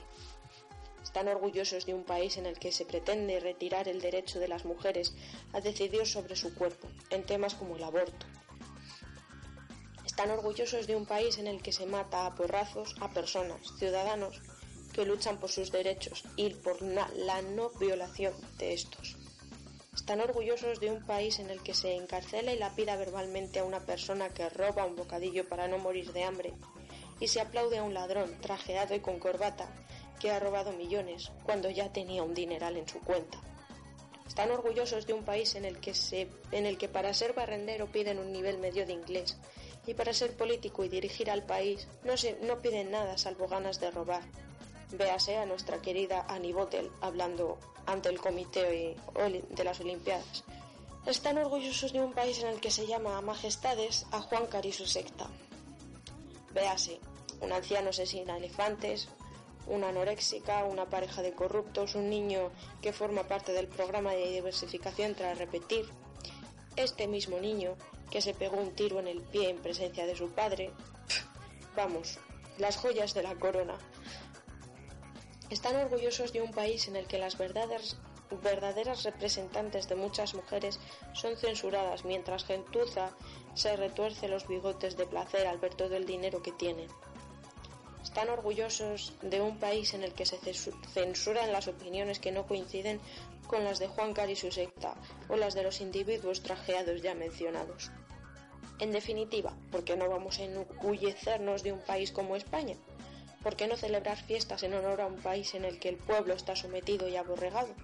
Están 1.02 1.29
orgullosos 1.29 1.87
de 1.87 1.95
un 1.95 2.05
país 2.05 2.37
en 2.37 2.45
el 2.45 2.59
que 2.59 2.73
se 2.73 2.85
pretende 2.85 3.40
retirar 3.40 3.88
el 3.88 4.02
derecho 4.02 4.38
de 4.38 4.49
las 4.49 4.67
mujeres 4.67 5.14
a 5.55 5.62
decidir 5.62 6.07
sobre 6.07 6.37
su 6.37 6.55
cuerpo, 6.55 6.88
en 7.09 7.25
temas 7.25 7.55
como 7.55 7.76
el 7.76 7.83
aborto. 7.83 8.26
Están 10.05 10.31
orgullosos 10.31 10.87
de 10.87 10.95
un 10.95 11.07
país 11.07 11.38
en 11.38 11.47
el 11.47 11.62
que 11.62 11.73
se 11.73 11.87
mata 11.87 12.26
a 12.26 12.35
porrazos 12.35 12.95
a 13.00 13.09
personas, 13.09 13.62
ciudadanos, 13.79 14.43
que 14.93 15.07
luchan 15.07 15.40
por 15.40 15.50
sus 15.50 15.73
derechos 15.73 16.23
y 16.37 16.50
por 16.50 16.83
la 16.83 17.40
no 17.43 17.71
violación 17.71 18.35
de 18.59 18.75
estos. 18.75 19.17
Están 20.11 20.29
orgullosos 20.29 20.81
de 20.81 20.90
un 20.90 21.07
país 21.07 21.38
en 21.38 21.50
el 21.50 21.62
que 21.62 21.73
se 21.73 21.95
encarcela 21.95 22.52
y 22.52 22.59
lapida 22.59 22.97
verbalmente 22.97 23.61
a 23.61 23.64
una 23.64 23.79
persona 23.79 24.29
que 24.31 24.49
roba 24.49 24.85
un 24.85 24.97
bocadillo 24.97 25.49
para 25.49 25.69
no 25.69 25.79
morir 25.79 26.12
de 26.12 26.25
hambre 26.25 26.52
y 27.21 27.29
se 27.29 27.40
aplaude 27.40 27.79
a 27.79 27.85
un 27.85 27.95
ladrón 27.95 28.37
trajeado 28.40 28.97
y 28.97 28.99
con 28.99 29.21
corbata 29.21 29.73
que 30.19 30.33
ha 30.33 30.40
robado 30.40 30.73
millones 30.73 31.31
cuando 31.45 31.71
ya 31.71 31.93
tenía 31.93 32.25
un 32.25 32.35
dineral 32.35 32.76
en 32.76 32.88
su 32.88 32.99
cuenta. 32.99 33.40
Están 34.26 34.50
orgullosos 34.50 35.07
de 35.07 35.12
un 35.12 35.25
país 35.25 35.55
en 35.55 35.64
el 35.64 35.79
que, 35.79 35.95
se, 35.95 36.26
en 36.50 36.67
el 36.67 36.76
que 36.76 36.88
para 36.88 37.14
ser 37.14 37.33
barrendero 37.33 37.87
piden 37.87 38.19
un 38.19 38.33
nivel 38.33 38.59
medio 38.59 38.85
de 38.87 38.95
inglés 38.95 39.38
y 39.87 39.95
para 39.95 40.12
ser 40.12 40.37
político 40.37 40.83
y 40.83 40.88
dirigir 40.88 41.31
al 41.31 41.47
país 41.47 41.87
no, 42.02 42.17
se, 42.17 42.37
no 42.43 42.61
piden 42.61 42.90
nada 42.90 43.17
salvo 43.17 43.47
ganas 43.47 43.79
de 43.79 43.93
robar. 43.93 44.25
Véase 44.92 45.37
a 45.37 45.47
nuestra 45.47 45.80
querida 45.80 46.26
Annie 46.28 46.52
Bottle 46.52 46.90
hablando 47.00 47.59
ante 47.87 48.09
el 48.09 48.20
Comité 48.20 48.97
de 49.50 49.64
las 49.64 49.80
Olimpiadas. 49.80 50.44
Están 51.06 51.38
orgullosos 51.38 51.92
de 51.92 52.00
un 52.00 52.12
país 52.12 52.42
en 52.42 52.49
el 52.49 52.61
que 52.61 52.70
se 52.70 52.87
llama 52.87 53.16
a 53.16 53.20
majestades 53.20 54.06
a 54.11 54.20
Juan 54.20 54.47
Cari 54.47 54.73
su 54.73 54.87
secta. 54.87 55.28
Véase, 56.52 56.99
un 57.40 57.52
anciano 57.52 57.90
asesina 57.90 58.37
elefantes, 58.37 59.09
una 59.66 59.90
anoréxica, 59.90 60.64
una 60.64 60.87
pareja 60.87 61.23
de 61.23 61.35
corruptos, 61.35 61.94
un 61.94 62.11
niño 62.11 62.50
que 62.82 62.92
forma 62.92 63.23
parte 63.23 63.52
del 63.52 63.68
programa 63.68 64.12
de 64.12 64.30
diversificación 64.30 65.14
tras 65.14 65.38
repetir. 65.38 65.88
Este 66.76 67.06
mismo 67.06 67.38
niño 67.38 67.76
que 68.11 68.20
se 68.20 68.35
pegó 68.35 68.56
un 68.56 68.75
tiro 68.75 68.99
en 68.99 69.06
el 69.06 69.20
pie 69.23 69.50
en 69.50 69.59
presencia 69.59 70.06
de 70.06 70.16
su 70.16 70.30
padre. 70.30 70.73
Vamos, 71.76 72.18
las 72.59 72.76
joyas 72.76 73.14
de 73.14 73.23
la 73.23 73.37
corona. 73.37 73.78
Están 75.50 75.75
orgullosos 75.75 76.33
de 76.33 76.42
un 76.42 76.52
país 76.52 76.87
en 76.87 76.95
el 76.95 77.09
que 77.09 77.19
las 77.19 77.37
verdaderas, 77.37 77.97
representantes 79.02 79.88
de 79.88 79.97
muchas 79.97 80.35
mujeres 80.35 80.78
son 81.12 81.37
censuradas 81.37 82.04
mientras 82.04 82.45
gentuza 82.45 83.11
se 83.54 83.75
retuerce 83.75 84.28
los 84.28 84.47
bigotes 84.47 84.97
de 84.97 85.07
placer 85.07 85.49
al 85.49 85.59
ver 85.59 85.75
todo 85.75 85.97
el 85.97 86.07
dinero 86.07 86.40
que 86.40 86.52
tienen. 86.52 86.88
Están 88.00 88.28
orgullosos 88.28 89.12
de 89.23 89.40
un 89.40 89.59
país 89.59 89.92
en 89.95 90.04
el 90.04 90.14
que 90.14 90.25
se 90.25 90.38
censuran 90.38 91.52
las 91.52 91.66
opiniones 91.66 92.21
que 92.21 92.30
no 92.30 92.47
coinciden 92.47 93.00
con 93.49 93.64
las 93.64 93.80
de 93.80 93.88
Juan 93.88 94.14
Car 94.14 94.30
y 94.30 94.37
su 94.37 94.52
secta 94.52 94.95
o 95.28 95.37
las 95.37 95.54
de 95.54 95.64
los 95.64 95.80
individuos 95.80 96.45
trajeados 96.45 97.02
ya 97.02 97.16
mencionados. 97.16 97.90
En 98.78 98.92
definitiva, 98.92 99.57
¿por 99.73 99.83
qué 99.83 99.97
no 99.97 100.09
vamos 100.09 100.38
a 100.38 100.45
enorgullecernos 100.45 101.64
de 101.64 101.73
un 101.73 101.80
país 101.80 102.12
como 102.12 102.37
España? 102.37 102.76
¿Por 103.42 103.56
qué 103.56 103.66
no 103.66 103.76
celebrar 103.76 104.18
fiestas 104.18 104.62
en 104.64 104.75
honor 104.75 105.00
a 105.00 105.06
un 105.06 105.16
país 105.16 105.54
en 105.54 105.64
el 105.64 105.78
que 105.78 105.88
el 105.88 105.97
pueblo 105.97 106.35
está 106.35 106.54
sometido 106.54 107.09
y 107.09 107.16
aborregado? 107.16 107.75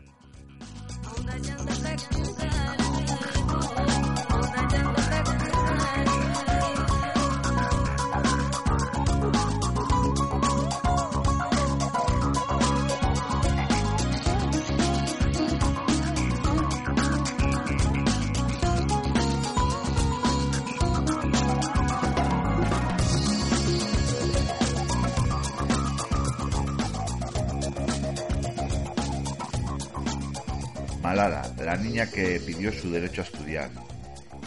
Que 32.05 32.39
pidió 32.41 32.71
su 32.71 32.91
derecho 32.91 33.23
a 33.23 33.25
estudiar 33.25 33.71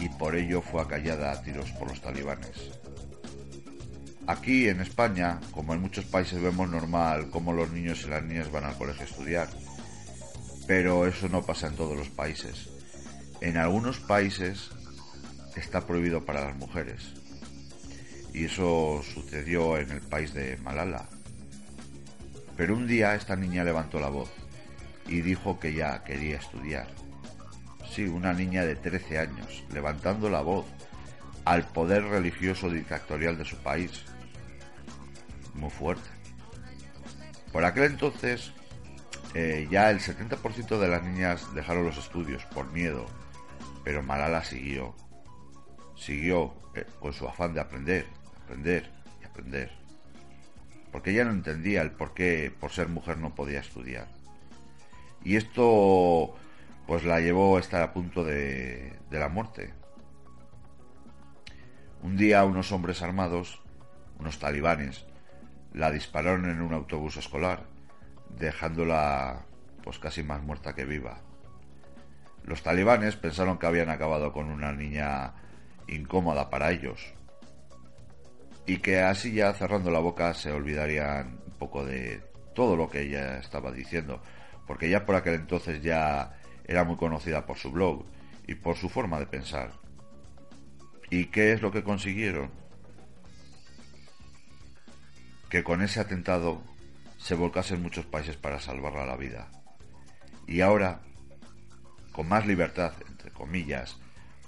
y 0.00 0.08
por 0.10 0.36
ello 0.36 0.62
fue 0.62 0.80
acallada 0.80 1.32
a 1.32 1.42
tiros 1.42 1.68
por 1.72 1.88
los 1.88 2.00
talibanes. 2.00 2.70
Aquí 4.28 4.68
en 4.68 4.80
España, 4.80 5.40
como 5.50 5.74
en 5.74 5.80
muchos 5.80 6.04
países 6.04 6.40
vemos 6.40 6.70
normal 6.70 7.28
cómo 7.30 7.52
los 7.52 7.72
niños 7.72 8.04
y 8.04 8.10
las 8.10 8.22
niñas 8.22 8.52
van 8.52 8.64
al 8.64 8.78
colegio 8.78 9.02
a 9.02 9.08
estudiar, 9.08 9.48
pero 10.68 11.08
eso 11.08 11.28
no 11.28 11.42
pasa 11.42 11.66
en 11.66 11.74
todos 11.74 11.96
los 11.98 12.08
países. 12.08 12.68
En 13.40 13.56
algunos 13.56 13.98
países 13.98 14.70
está 15.56 15.84
prohibido 15.84 16.24
para 16.24 16.46
las 16.46 16.56
mujeres. 16.56 17.14
Y 18.32 18.44
eso 18.44 19.02
sucedió 19.02 19.76
en 19.76 19.90
el 19.90 20.00
país 20.02 20.32
de 20.32 20.56
Malala. 20.58 21.08
Pero 22.56 22.76
un 22.76 22.86
día 22.86 23.16
esta 23.16 23.34
niña 23.34 23.64
levantó 23.64 23.98
la 23.98 24.10
voz 24.10 24.30
y 25.08 25.22
dijo 25.22 25.58
que 25.58 25.74
ya 25.74 26.04
quería 26.04 26.36
estudiar. 26.36 26.86
Sí, 27.90 28.06
una 28.06 28.32
niña 28.32 28.64
de 28.64 28.76
13 28.76 29.18
años, 29.18 29.64
levantando 29.72 30.30
la 30.30 30.42
voz 30.42 30.64
al 31.44 31.66
poder 31.66 32.04
religioso 32.04 32.70
dictatorial 32.70 33.36
de 33.36 33.44
su 33.44 33.56
país. 33.56 34.04
Muy 35.54 35.70
fuerte. 35.70 36.08
Por 37.52 37.64
aquel 37.64 37.84
entonces, 37.84 38.52
eh, 39.34 39.66
ya 39.72 39.90
el 39.90 39.98
70% 39.98 40.78
de 40.78 40.88
las 40.88 41.02
niñas 41.02 41.52
dejaron 41.52 41.84
los 41.84 41.98
estudios 41.98 42.44
por 42.46 42.70
miedo, 42.70 43.06
pero 43.82 44.04
Malala 44.04 44.44
siguió. 44.44 44.94
Siguió 45.96 46.54
eh, 46.76 46.86
con 47.00 47.12
su 47.12 47.26
afán 47.26 47.54
de 47.54 47.60
aprender, 47.60 48.06
aprender 48.44 48.88
y 49.20 49.24
aprender. 49.24 49.72
Porque 50.92 51.10
ella 51.10 51.24
no 51.24 51.32
entendía 51.32 51.82
el 51.82 51.90
por 51.90 52.14
qué, 52.14 52.52
por 52.56 52.70
ser 52.70 52.86
mujer, 52.86 53.18
no 53.18 53.34
podía 53.34 53.58
estudiar. 53.58 54.06
Y 55.24 55.34
esto 55.34 56.36
pues 56.90 57.04
la 57.04 57.20
llevó 57.20 57.56
a 57.56 57.60
estar 57.60 57.82
a 57.82 57.92
punto 57.92 58.24
de, 58.24 58.98
de 59.10 59.18
la 59.20 59.28
muerte. 59.28 59.72
Un 62.02 62.16
día 62.16 62.44
unos 62.44 62.72
hombres 62.72 63.00
armados, 63.00 63.62
unos 64.18 64.40
talibanes, 64.40 65.06
la 65.72 65.92
dispararon 65.92 66.50
en 66.50 66.60
un 66.60 66.72
autobús 66.72 67.16
escolar, 67.16 67.62
dejándola 68.30 69.46
pues 69.84 70.00
casi 70.00 70.24
más 70.24 70.42
muerta 70.42 70.74
que 70.74 70.84
viva. 70.84 71.20
Los 72.42 72.64
talibanes 72.64 73.14
pensaron 73.14 73.58
que 73.58 73.66
habían 73.68 73.90
acabado 73.90 74.32
con 74.32 74.50
una 74.50 74.72
niña 74.72 75.34
incómoda 75.86 76.50
para 76.50 76.72
ellos 76.72 77.14
y 78.66 78.78
que 78.78 79.00
así 79.00 79.32
ya 79.32 79.52
cerrando 79.52 79.92
la 79.92 80.00
boca 80.00 80.34
se 80.34 80.50
olvidarían 80.50 81.38
un 81.46 81.52
poco 81.56 81.86
de 81.86 82.20
todo 82.52 82.74
lo 82.74 82.90
que 82.90 83.02
ella 83.02 83.38
estaba 83.38 83.70
diciendo 83.70 84.20
porque 84.66 84.90
ya 84.90 85.06
por 85.06 85.14
aquel 85.14 85.34
entonces 85.34 85.82
ya 85.82 86.39
era 86.70 86.84
muy 86.84 86.96
conocida 86.96 87.44
por 87.46 87.58
su 87.58 87.72
blog 87.72 88.04
y 88.46 88.54
por 88.54 88.76
su 88.76 88.88
forma 88.88 89.18
de 89.18 89.26
pensar. 89.26 89.72
¿Y 91.10 91.24
qué 91.26 91.52
es 91.52 91.62
lo 91.62 91.72
que 91.72 91.82
consiguieron? 91.82 92.48
Que 95.48 95.64
con 95.64 95.82
ese 95.82 95.98
atentado 95.98 96.62
se 97.18 97.34
volcase 97.34 97.74
en 97.74 97.82
muchos 97.82 98.06
países 98.06 98.36
para 98.36 98.60
salvarla 98.60 99.04
la 99.04 99.16
vida. 99.16 99.50
Y 100.46 100.60
ahora, 100.60 101.00
con 102.12 102.28
más 102.28 102.46
libertad, 102.46 102.92
entre 103.08 103.32
comillas, 103.32 103.98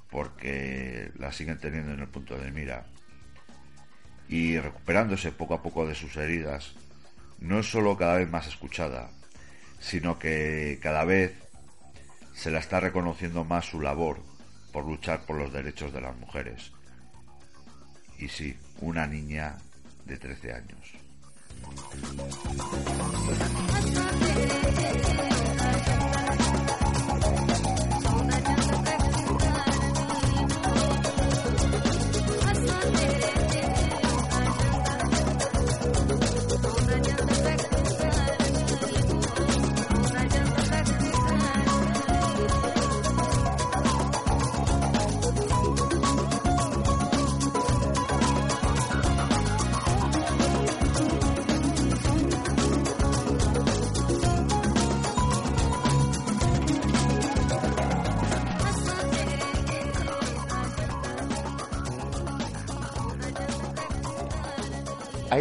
porque 0.09 1.11
la 1.17 1.33
siguen 1.33 1.59
teniendo 1.59 1.93
en 1.93 1.99
el 1.99 2.09
punto 2.09 2.39
de 2.39 2.53
mira, 2.53 2.87
y 4.29 4.61
recuperándose 4.61 5.33
poco 5.33 5.55
a 5.55 5.63
poco 5.63 5.89
de 5.89 5.97
sus 5.97 6.17
heridas, 6.17 6.73
no 7.41 7.59
es 7.59 7.67
solo 7.69 7.97
cada 7.97 8.19
vez 8.19 8.31
más 8.31 8.47
escuchada, 8.47 9.11
sino 9.81 10.21
que 10.21 10.79
cada 10.81 11.05
vez 11.05 11.43
se 12.35 12.51
la 12.51 12.59
está 12.59 12.81
reconociendo 12.81 13.45
más 13.45 13.67
su 13.67 13.81
labor 13.81 14.21
por 14.73 14.85
luchar 14.87 15.25
por 15.27 15.37
los 15.37 15.53
derechos 15.53 15.93
de 15.93 16.01
las 16.01 16.17
mujeres. 16.17 16.73
Y 18.19 18.29
sí, 18.29 18.57
una 18.81 19.07
niña 19.07 19.57
de 20.05 20.17
13 20.17 20.53
años. 20.53 20.93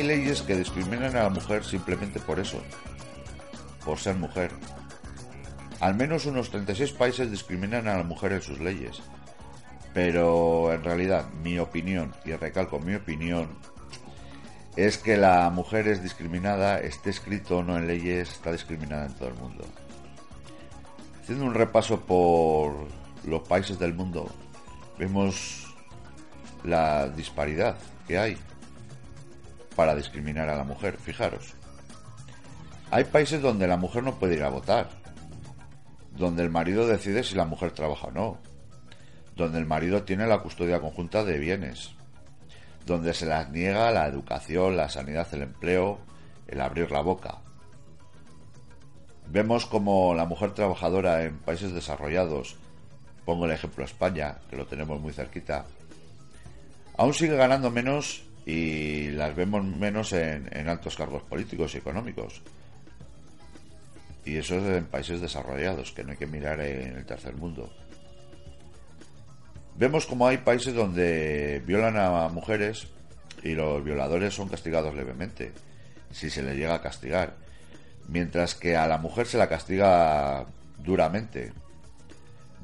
Hay 0.01 0.07
leyes 0.07 0.41
que 0.41 0.55
discriminan 0.55 1.15
a 1.15 1.23
la 1.23 1.29
mujer 1.29 1.63
simplemente 1.63 2.19
por 2.19 2.39
eso, 2.39 2.59
por 3.85 3.99
ser 3.99 4.15
mujer. 4.15 4.49
Al 5.79 5.93
menos 5.93 6.25
unos 6.25 6.49
36 6.49 6.91
países 6.93 7.29
discriminan 7.29 7.87
a 7.87 7.97
la 7.97 8.03
mujer 8.03 8.31
en 8.31 8.41
sus 8.41 8.59
leyes. 8.59 8.99
Pero 9.93 10.73
en 10.73 10.83
realidad, 10.83 11.29
mi 11.43 11.59
opinión, 11.59 12.15
y 12.25 12.31
recalco 12.33 12.79
mi 12.79 12.95
opinión, 12.95 13.49
es 14.75 14.97
que 14.97 15.17
la 15.17 15.49
mujer 15.51 15.87
es 15.87 16.01
discriminada, 16.01 16.79
esté 16.79 17.11
escrito 17.11 17.57
o 17.57 17.63
no 17.63 17.77
en 17.77 17.85
leyes, 17.85 18.31
está 18.31 18.51
discriminada 18.51 19.05
en 19.05 19.13
todo 19.13 19.29
el 19.29 19.35
mundo. 19.35 19.65
Haciendo 21.21 21.45
un 21.45 21.53
repaso 21.53 21.99
por 21.99 22.87
los 23.25 23.47
países 23.47 23.77
del 23.77 23.93
mundo, 23.93 24.31
vemos 24.97 25.75
la 26.63 27.07
disparidad 27.09 27.77
que 28.07 28.17
hay 28.17 28.37
para 29.75 29.95
discriminar 29.95 30.49
a 30.49 30.57
la 30.57 30.63
mujer. 30.63 30.97
Fijaros, 30.97 31.53
hay 32.89 33.05
países 33.05 33.41
donde 33.41 33.67
la 33.67 33.77
mujer 33.77 34.03
no 34.03 34.19
puede 34.19 34.35
ir 34.35 34.43
a 34.43 34.49
votar, 34.49 34.89
donde 36.17 36.43
el 36.43 36.49
marido 36.49 36.87
decide 36.87 37.23
si 37.23 37.35
la 37.35 37.45
mujer 37.45 37.71
trabaja 37.71 38.07
o 38.07 38.11
no, 38.11 38.37
donde 39.35 39.59
el 39.59 39.65
marido 39.65 40.03
tiene 40.03 40.27
la 40.27 40.39
custodia 40.39 40.79
conjunta 40.79 41.23
de 41.23 41.39
bienes, 41.39 41.91
donde 42.85 43.13
se 43.13 43.25
las 43.25 43.49
niega 43.49 43.91
la 43.91 44.07
educación, 44.07 44.75
la 44.75 44.89
sanidad, 44.89 45.27
el 45.31 45.43
empleo, 45.43 45.99
el 46.47 46.59
abrir 46.61 46.91
la 46.91 47.01
boca. 47.01 47.37
Vemos 49.27 49.65
como 49.65 50.13
la 50.13 50.25
mujer 50.25 50.53
trabajadora 50.53 51.23
en 51.23 51.37
países 51.37 51.73
desarrollados, 51.73 52.57
pongo 53.23 53.45
el 53.45 53.51
ejemplo 53.51 53.85
España, 53.85 54.39
que 54.49 54.57
lo 54.57 54.65
tenemos 54.65 54.99
muy 54.99 55.13
cerquita, 55.13 55.65
aún 56.97 57.13
sigue 57.13 57.37
ganando 57.37 57.71
menos 57.71 58.23
y 58.45 59.09
las 59.11 59.35
vemos 59.35 59.63
menos 59.63 60.13
en, 60.13 60.67
altos 60.67 60.95
cargos 60.95 61.23
políticos 61.23 61.75
y 61.75 61.77
económicos. 61.77 62.41
Y 64.25 64.37
eso 64.37 64.57
es 64.57 64.77
en 64.77 64.85
países 64.85 65.21
desarrollados, 65.21 65.91
que 65.91 66.03
no 66.03 66.11
hay 66.11 66.17
que 66.17 66.27
mirar 66.27 66.59
en 66.61 66.97
el 66.97 67.05
tercer 67.05 67.35
mundo. 67.35 67.71
Vemos 69.77 70.05
como 70.05 70.27
hay 70.27 70.37
países 70.37 70.73
donde 70.73 71.61
violan 71.65 71.97
a 71.97 72.29
mujeres 72.29 72.87
y 73.43 73.53
los 73.53 73.83
violadores 73.83 74.33
son 74.35 74.47
castigados 74.47 74.93
levemente, 74.95 75.51
si 76.11 76.29
se 76.29 76.43
les 76.43 76.55
llega 76.55 76.75
a 76.75 76.81
castigar, 76.81 77.35
mientras 78.07 78.53
que 78.53 78.75
a 78.75 78.87
la 78.87 78.97
mujer 78.97 79.25
se 79.25 79.37
la 79.37 79.49
castiga 79.49 80.45
duramente, 80.77 81.53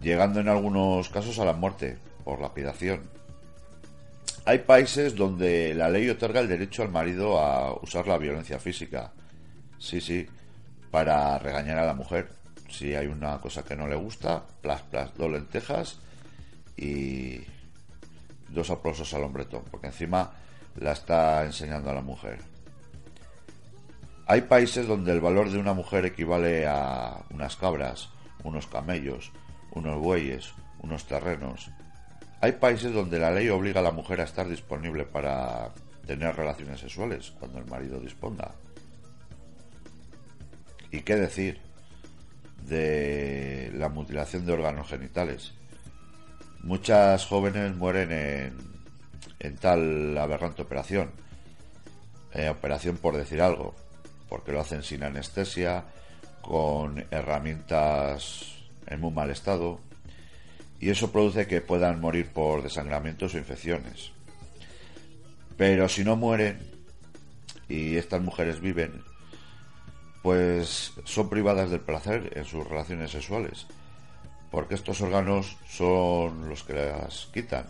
llegando 0.01 0.39
en 0.39 0.49
algunos 0.49 1.09
casos 1.09 1.39
a 1.39 1.45
la 1.45 1.53
muerte 1.53 1.97
por 2.23 2.41
lapidación. 2.41 3.09
Hay 4.47 4.59
países 4.59 5.13
donde 5.13 5.73
la 5.73 5.89
ley 5.89 6.09
otorga 6.09 6.39
el 6.39 6.47
derecho 6.47 6.81
al 6.81 6.89
marido 6.89 7.37
a 7.37 7.73
usar 7.81 8.07
la 8.07 8.17
violencia 8.17 8.57
física. 8.59 9.11
Sí, 9.77 9.99
sí, 9.99 10.25
para 10.89 11.37
regañar 11.37 11.79
a 11.79 11.85
la 11.85 11.93
mujer. 11.93 12.29
Si 12.69 12.95
hay 12.95 13.07
una 13.07 13.39
cosa 13.39 13.65
que 13.65 13.75
no 13.75 13.89
le 13.89 13.97
gusta, 13.97 14.45
plas, 14.61 14.83
plas, 14.83 15.13
dos 15.17 15.29
lentejas 15.29 15.99
y 16.77 17.41
dos 18.47 18.69
aplausos 18.69 19.13
al 19.13 19.25
hombretón, 19.25 19.65
porque 19.69 19.87
encima 19.87 20.31
la 20.77 20.93
está 20.93 21.43
enseñando 21.43 21.89
a 21.89 21.95
la 21.95 22.01
mujer. 22.01 22.39
Hay 24.27 24.43
países 24.43 24.87
donde 24.87 25.11
el 25.11 25.19
valor 25.19 25.51
de 25.51 25.57
una 25.57 25.73
mujer 25.73 26.05
equivale 26.05 26.65
a 26.65 27.21
unas 27.31 27.57
cabras, 27.57 28.07
unos 28.45 28.65
camellos, 28.67 29.29
unos 29.73 29.99
bueyes, 29.99 30.53
unos 30.79 31.05
terrenos. 31.05 31.69
Hay 32.39 32.51
países 32.53 32.93
donde 32.93 33.19
la 33.19 33.31
ley 33.31 33.49
obliga 33.49 33.79
a 33.79 33.83
la 33.83 33.91
mujer 33.91 34.21
a 34.21 34.25
estar 34.25 34.47
disponible 34.47 35.05
para 35.05 35.71
tener 36.05 36.35
relaciones 36.35 36.79
sexuales 36.79 37.33
cuando 37.39 37.59
el 37.59 37.65
marido 37.65 37.99
disponga. 37.99 38.51
¿Y 40.91 41.01
qué 41.01 41.15
decir 41.15 41.59
de 42.67 43.71
la 43.73 43.89
mutilación 43.89 44.45
de 44.45 44.53
órganos 44.53 44.87
genitales? 44.87 45.53
Muchas 46.61 47.25
jóvenes 47.25 47.75
mueren 47.75 48.53
en, 49.39 49.55
tal 49.57 50.17
aberrante 50.17 50.61
operación. 50.61 51.11
Eh, 52.33 52.49
operación 52.49 52.97
por 52.97 53.17
decir 53.17 53.41
algo, 53.41 53.73
porque 54.29 54.51
lo 54.51 54.59
hacen 54.59 54.83
sin 54.83 55.03
anestesia, 55.03 55.85
con 56.41 57.03
herramientas 57.09 58.53
en 58.85 59.01
muy 59.01 59.11
mal 59.11 59.31
estado, 59.31 59.79
y 60.79 60.89
eso 60.89 61.11
produce 61.11 61.47
que 61.47 61.61
puedan 61.61 61.99
morir 61.99 62.29
por 62.31 62.61
desangramientos 62.61 63.33
o 63.33 63.37
infecciones. 63.37 64.11
Pero 65.57 65.89
si 65.89 66.03
no 66.03 66.15
mueren 66.15 66.59
y 67.67 67.95
estas 67.95 68.21
mujeres 68.21 68.59
viven, 68.59 69.03
pues 70.21 70.93
son 71.05 71.29
privadas 71.29 71.71
del 71.71 71.79
placer 71.79 72.31
en 72.35 72.45
sus 72.45 72.67
relaciones 72.67 73.11
sexuales, 73.11 73.65
porque 74.51 74.75
estos 74.75 75.01
órganos 75.01 75.57
son 75.67 76.49
los 76.49 76.63
que 76.63 76.73
las 76.73 77.27
quitan 77.33 77.65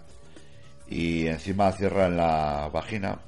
y 0.90 1.28
encima 1.28 1.72
cierran 1.72 2.18
la 2.18 2.70
vagina 2.72 3.20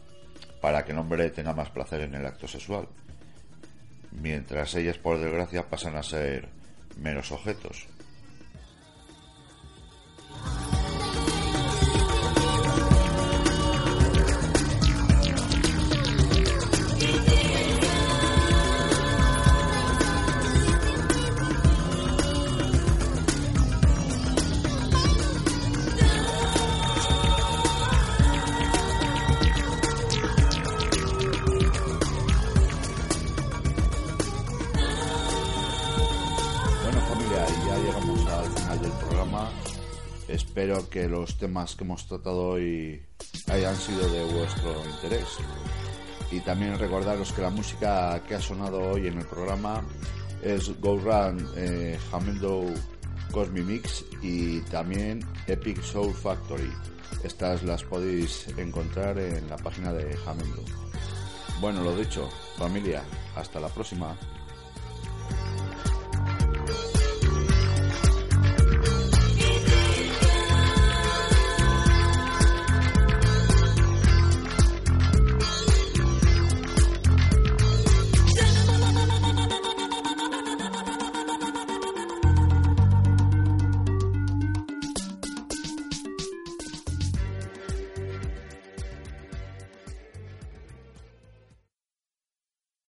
para 0.61 0.83
que 0.83 0.91
el 0.91 0.97
hombre 0.97 1.29
tenga 1.29 1.53
más 1.53 1.69
placer 1.69 2.01
en 2.01 2.15
el 2.15 2.25
acto 2.25 2.47
sexual, 2.47 2.87
mientras 4.11 4.75
ellas 4.75 4.97
por 4.97 5.19
desgracia 5.19 5.69
pasan 5.69 5.95
a 5.95 6.03
ser 6.03 6.49
menos 6.97 7.31
objetos. 7.31 7.87
Temas 41.39 41.75
que 41.75 41.83
hemos 41.83 42.05
tratado 42.05 42.49
hoy 42.49 43.01
hayan 43.47 43.75
sido 43.75 44.07
de 44.09 44.23
vuestro 44.25 44.83
interés. 44.85 45.27
Y 46.31 46.41
también 46.41 46.77
recordaros 46.77 47.33
que 47.33 47.41
la 47.41 47.49
música 47.49 48.21
que 48.27 48.35
ha 48.35 48.41
sonado 48.41 48.91
hoy 48.91 49.07
en 49.07 49.17
el 49.17 49.25
programa 49.25 49.83
es 50.43 50.79
Go 50.79 50.97
Run 50.97 51.47
eh, 51.55 51.97
Cosmic 53.31 53.65
Mix 53.65 54.05
y 54.21 54.61
también 54.61 55.25
Epic 55.47 55.81
Soul 55.81 56.13
Factory. 56.13 56.71
Estas 57.23 57.63
las 57.63 57.83
podéis 57.83 58.47
encontrar 58.57 59.17
en 59.17 59.49
la 59.49 59.57
página 59.57 59.93
de 59.93 60.17
Hamendo. 60.25 60.63
Bueno, 61.59 61.83
lo 61.83 61.95
dicho, 61.95 62.29
familia, 62.57 63.03
hasta 63.35 63.59
la 63.59 63.69
próxima. 63.69 64.15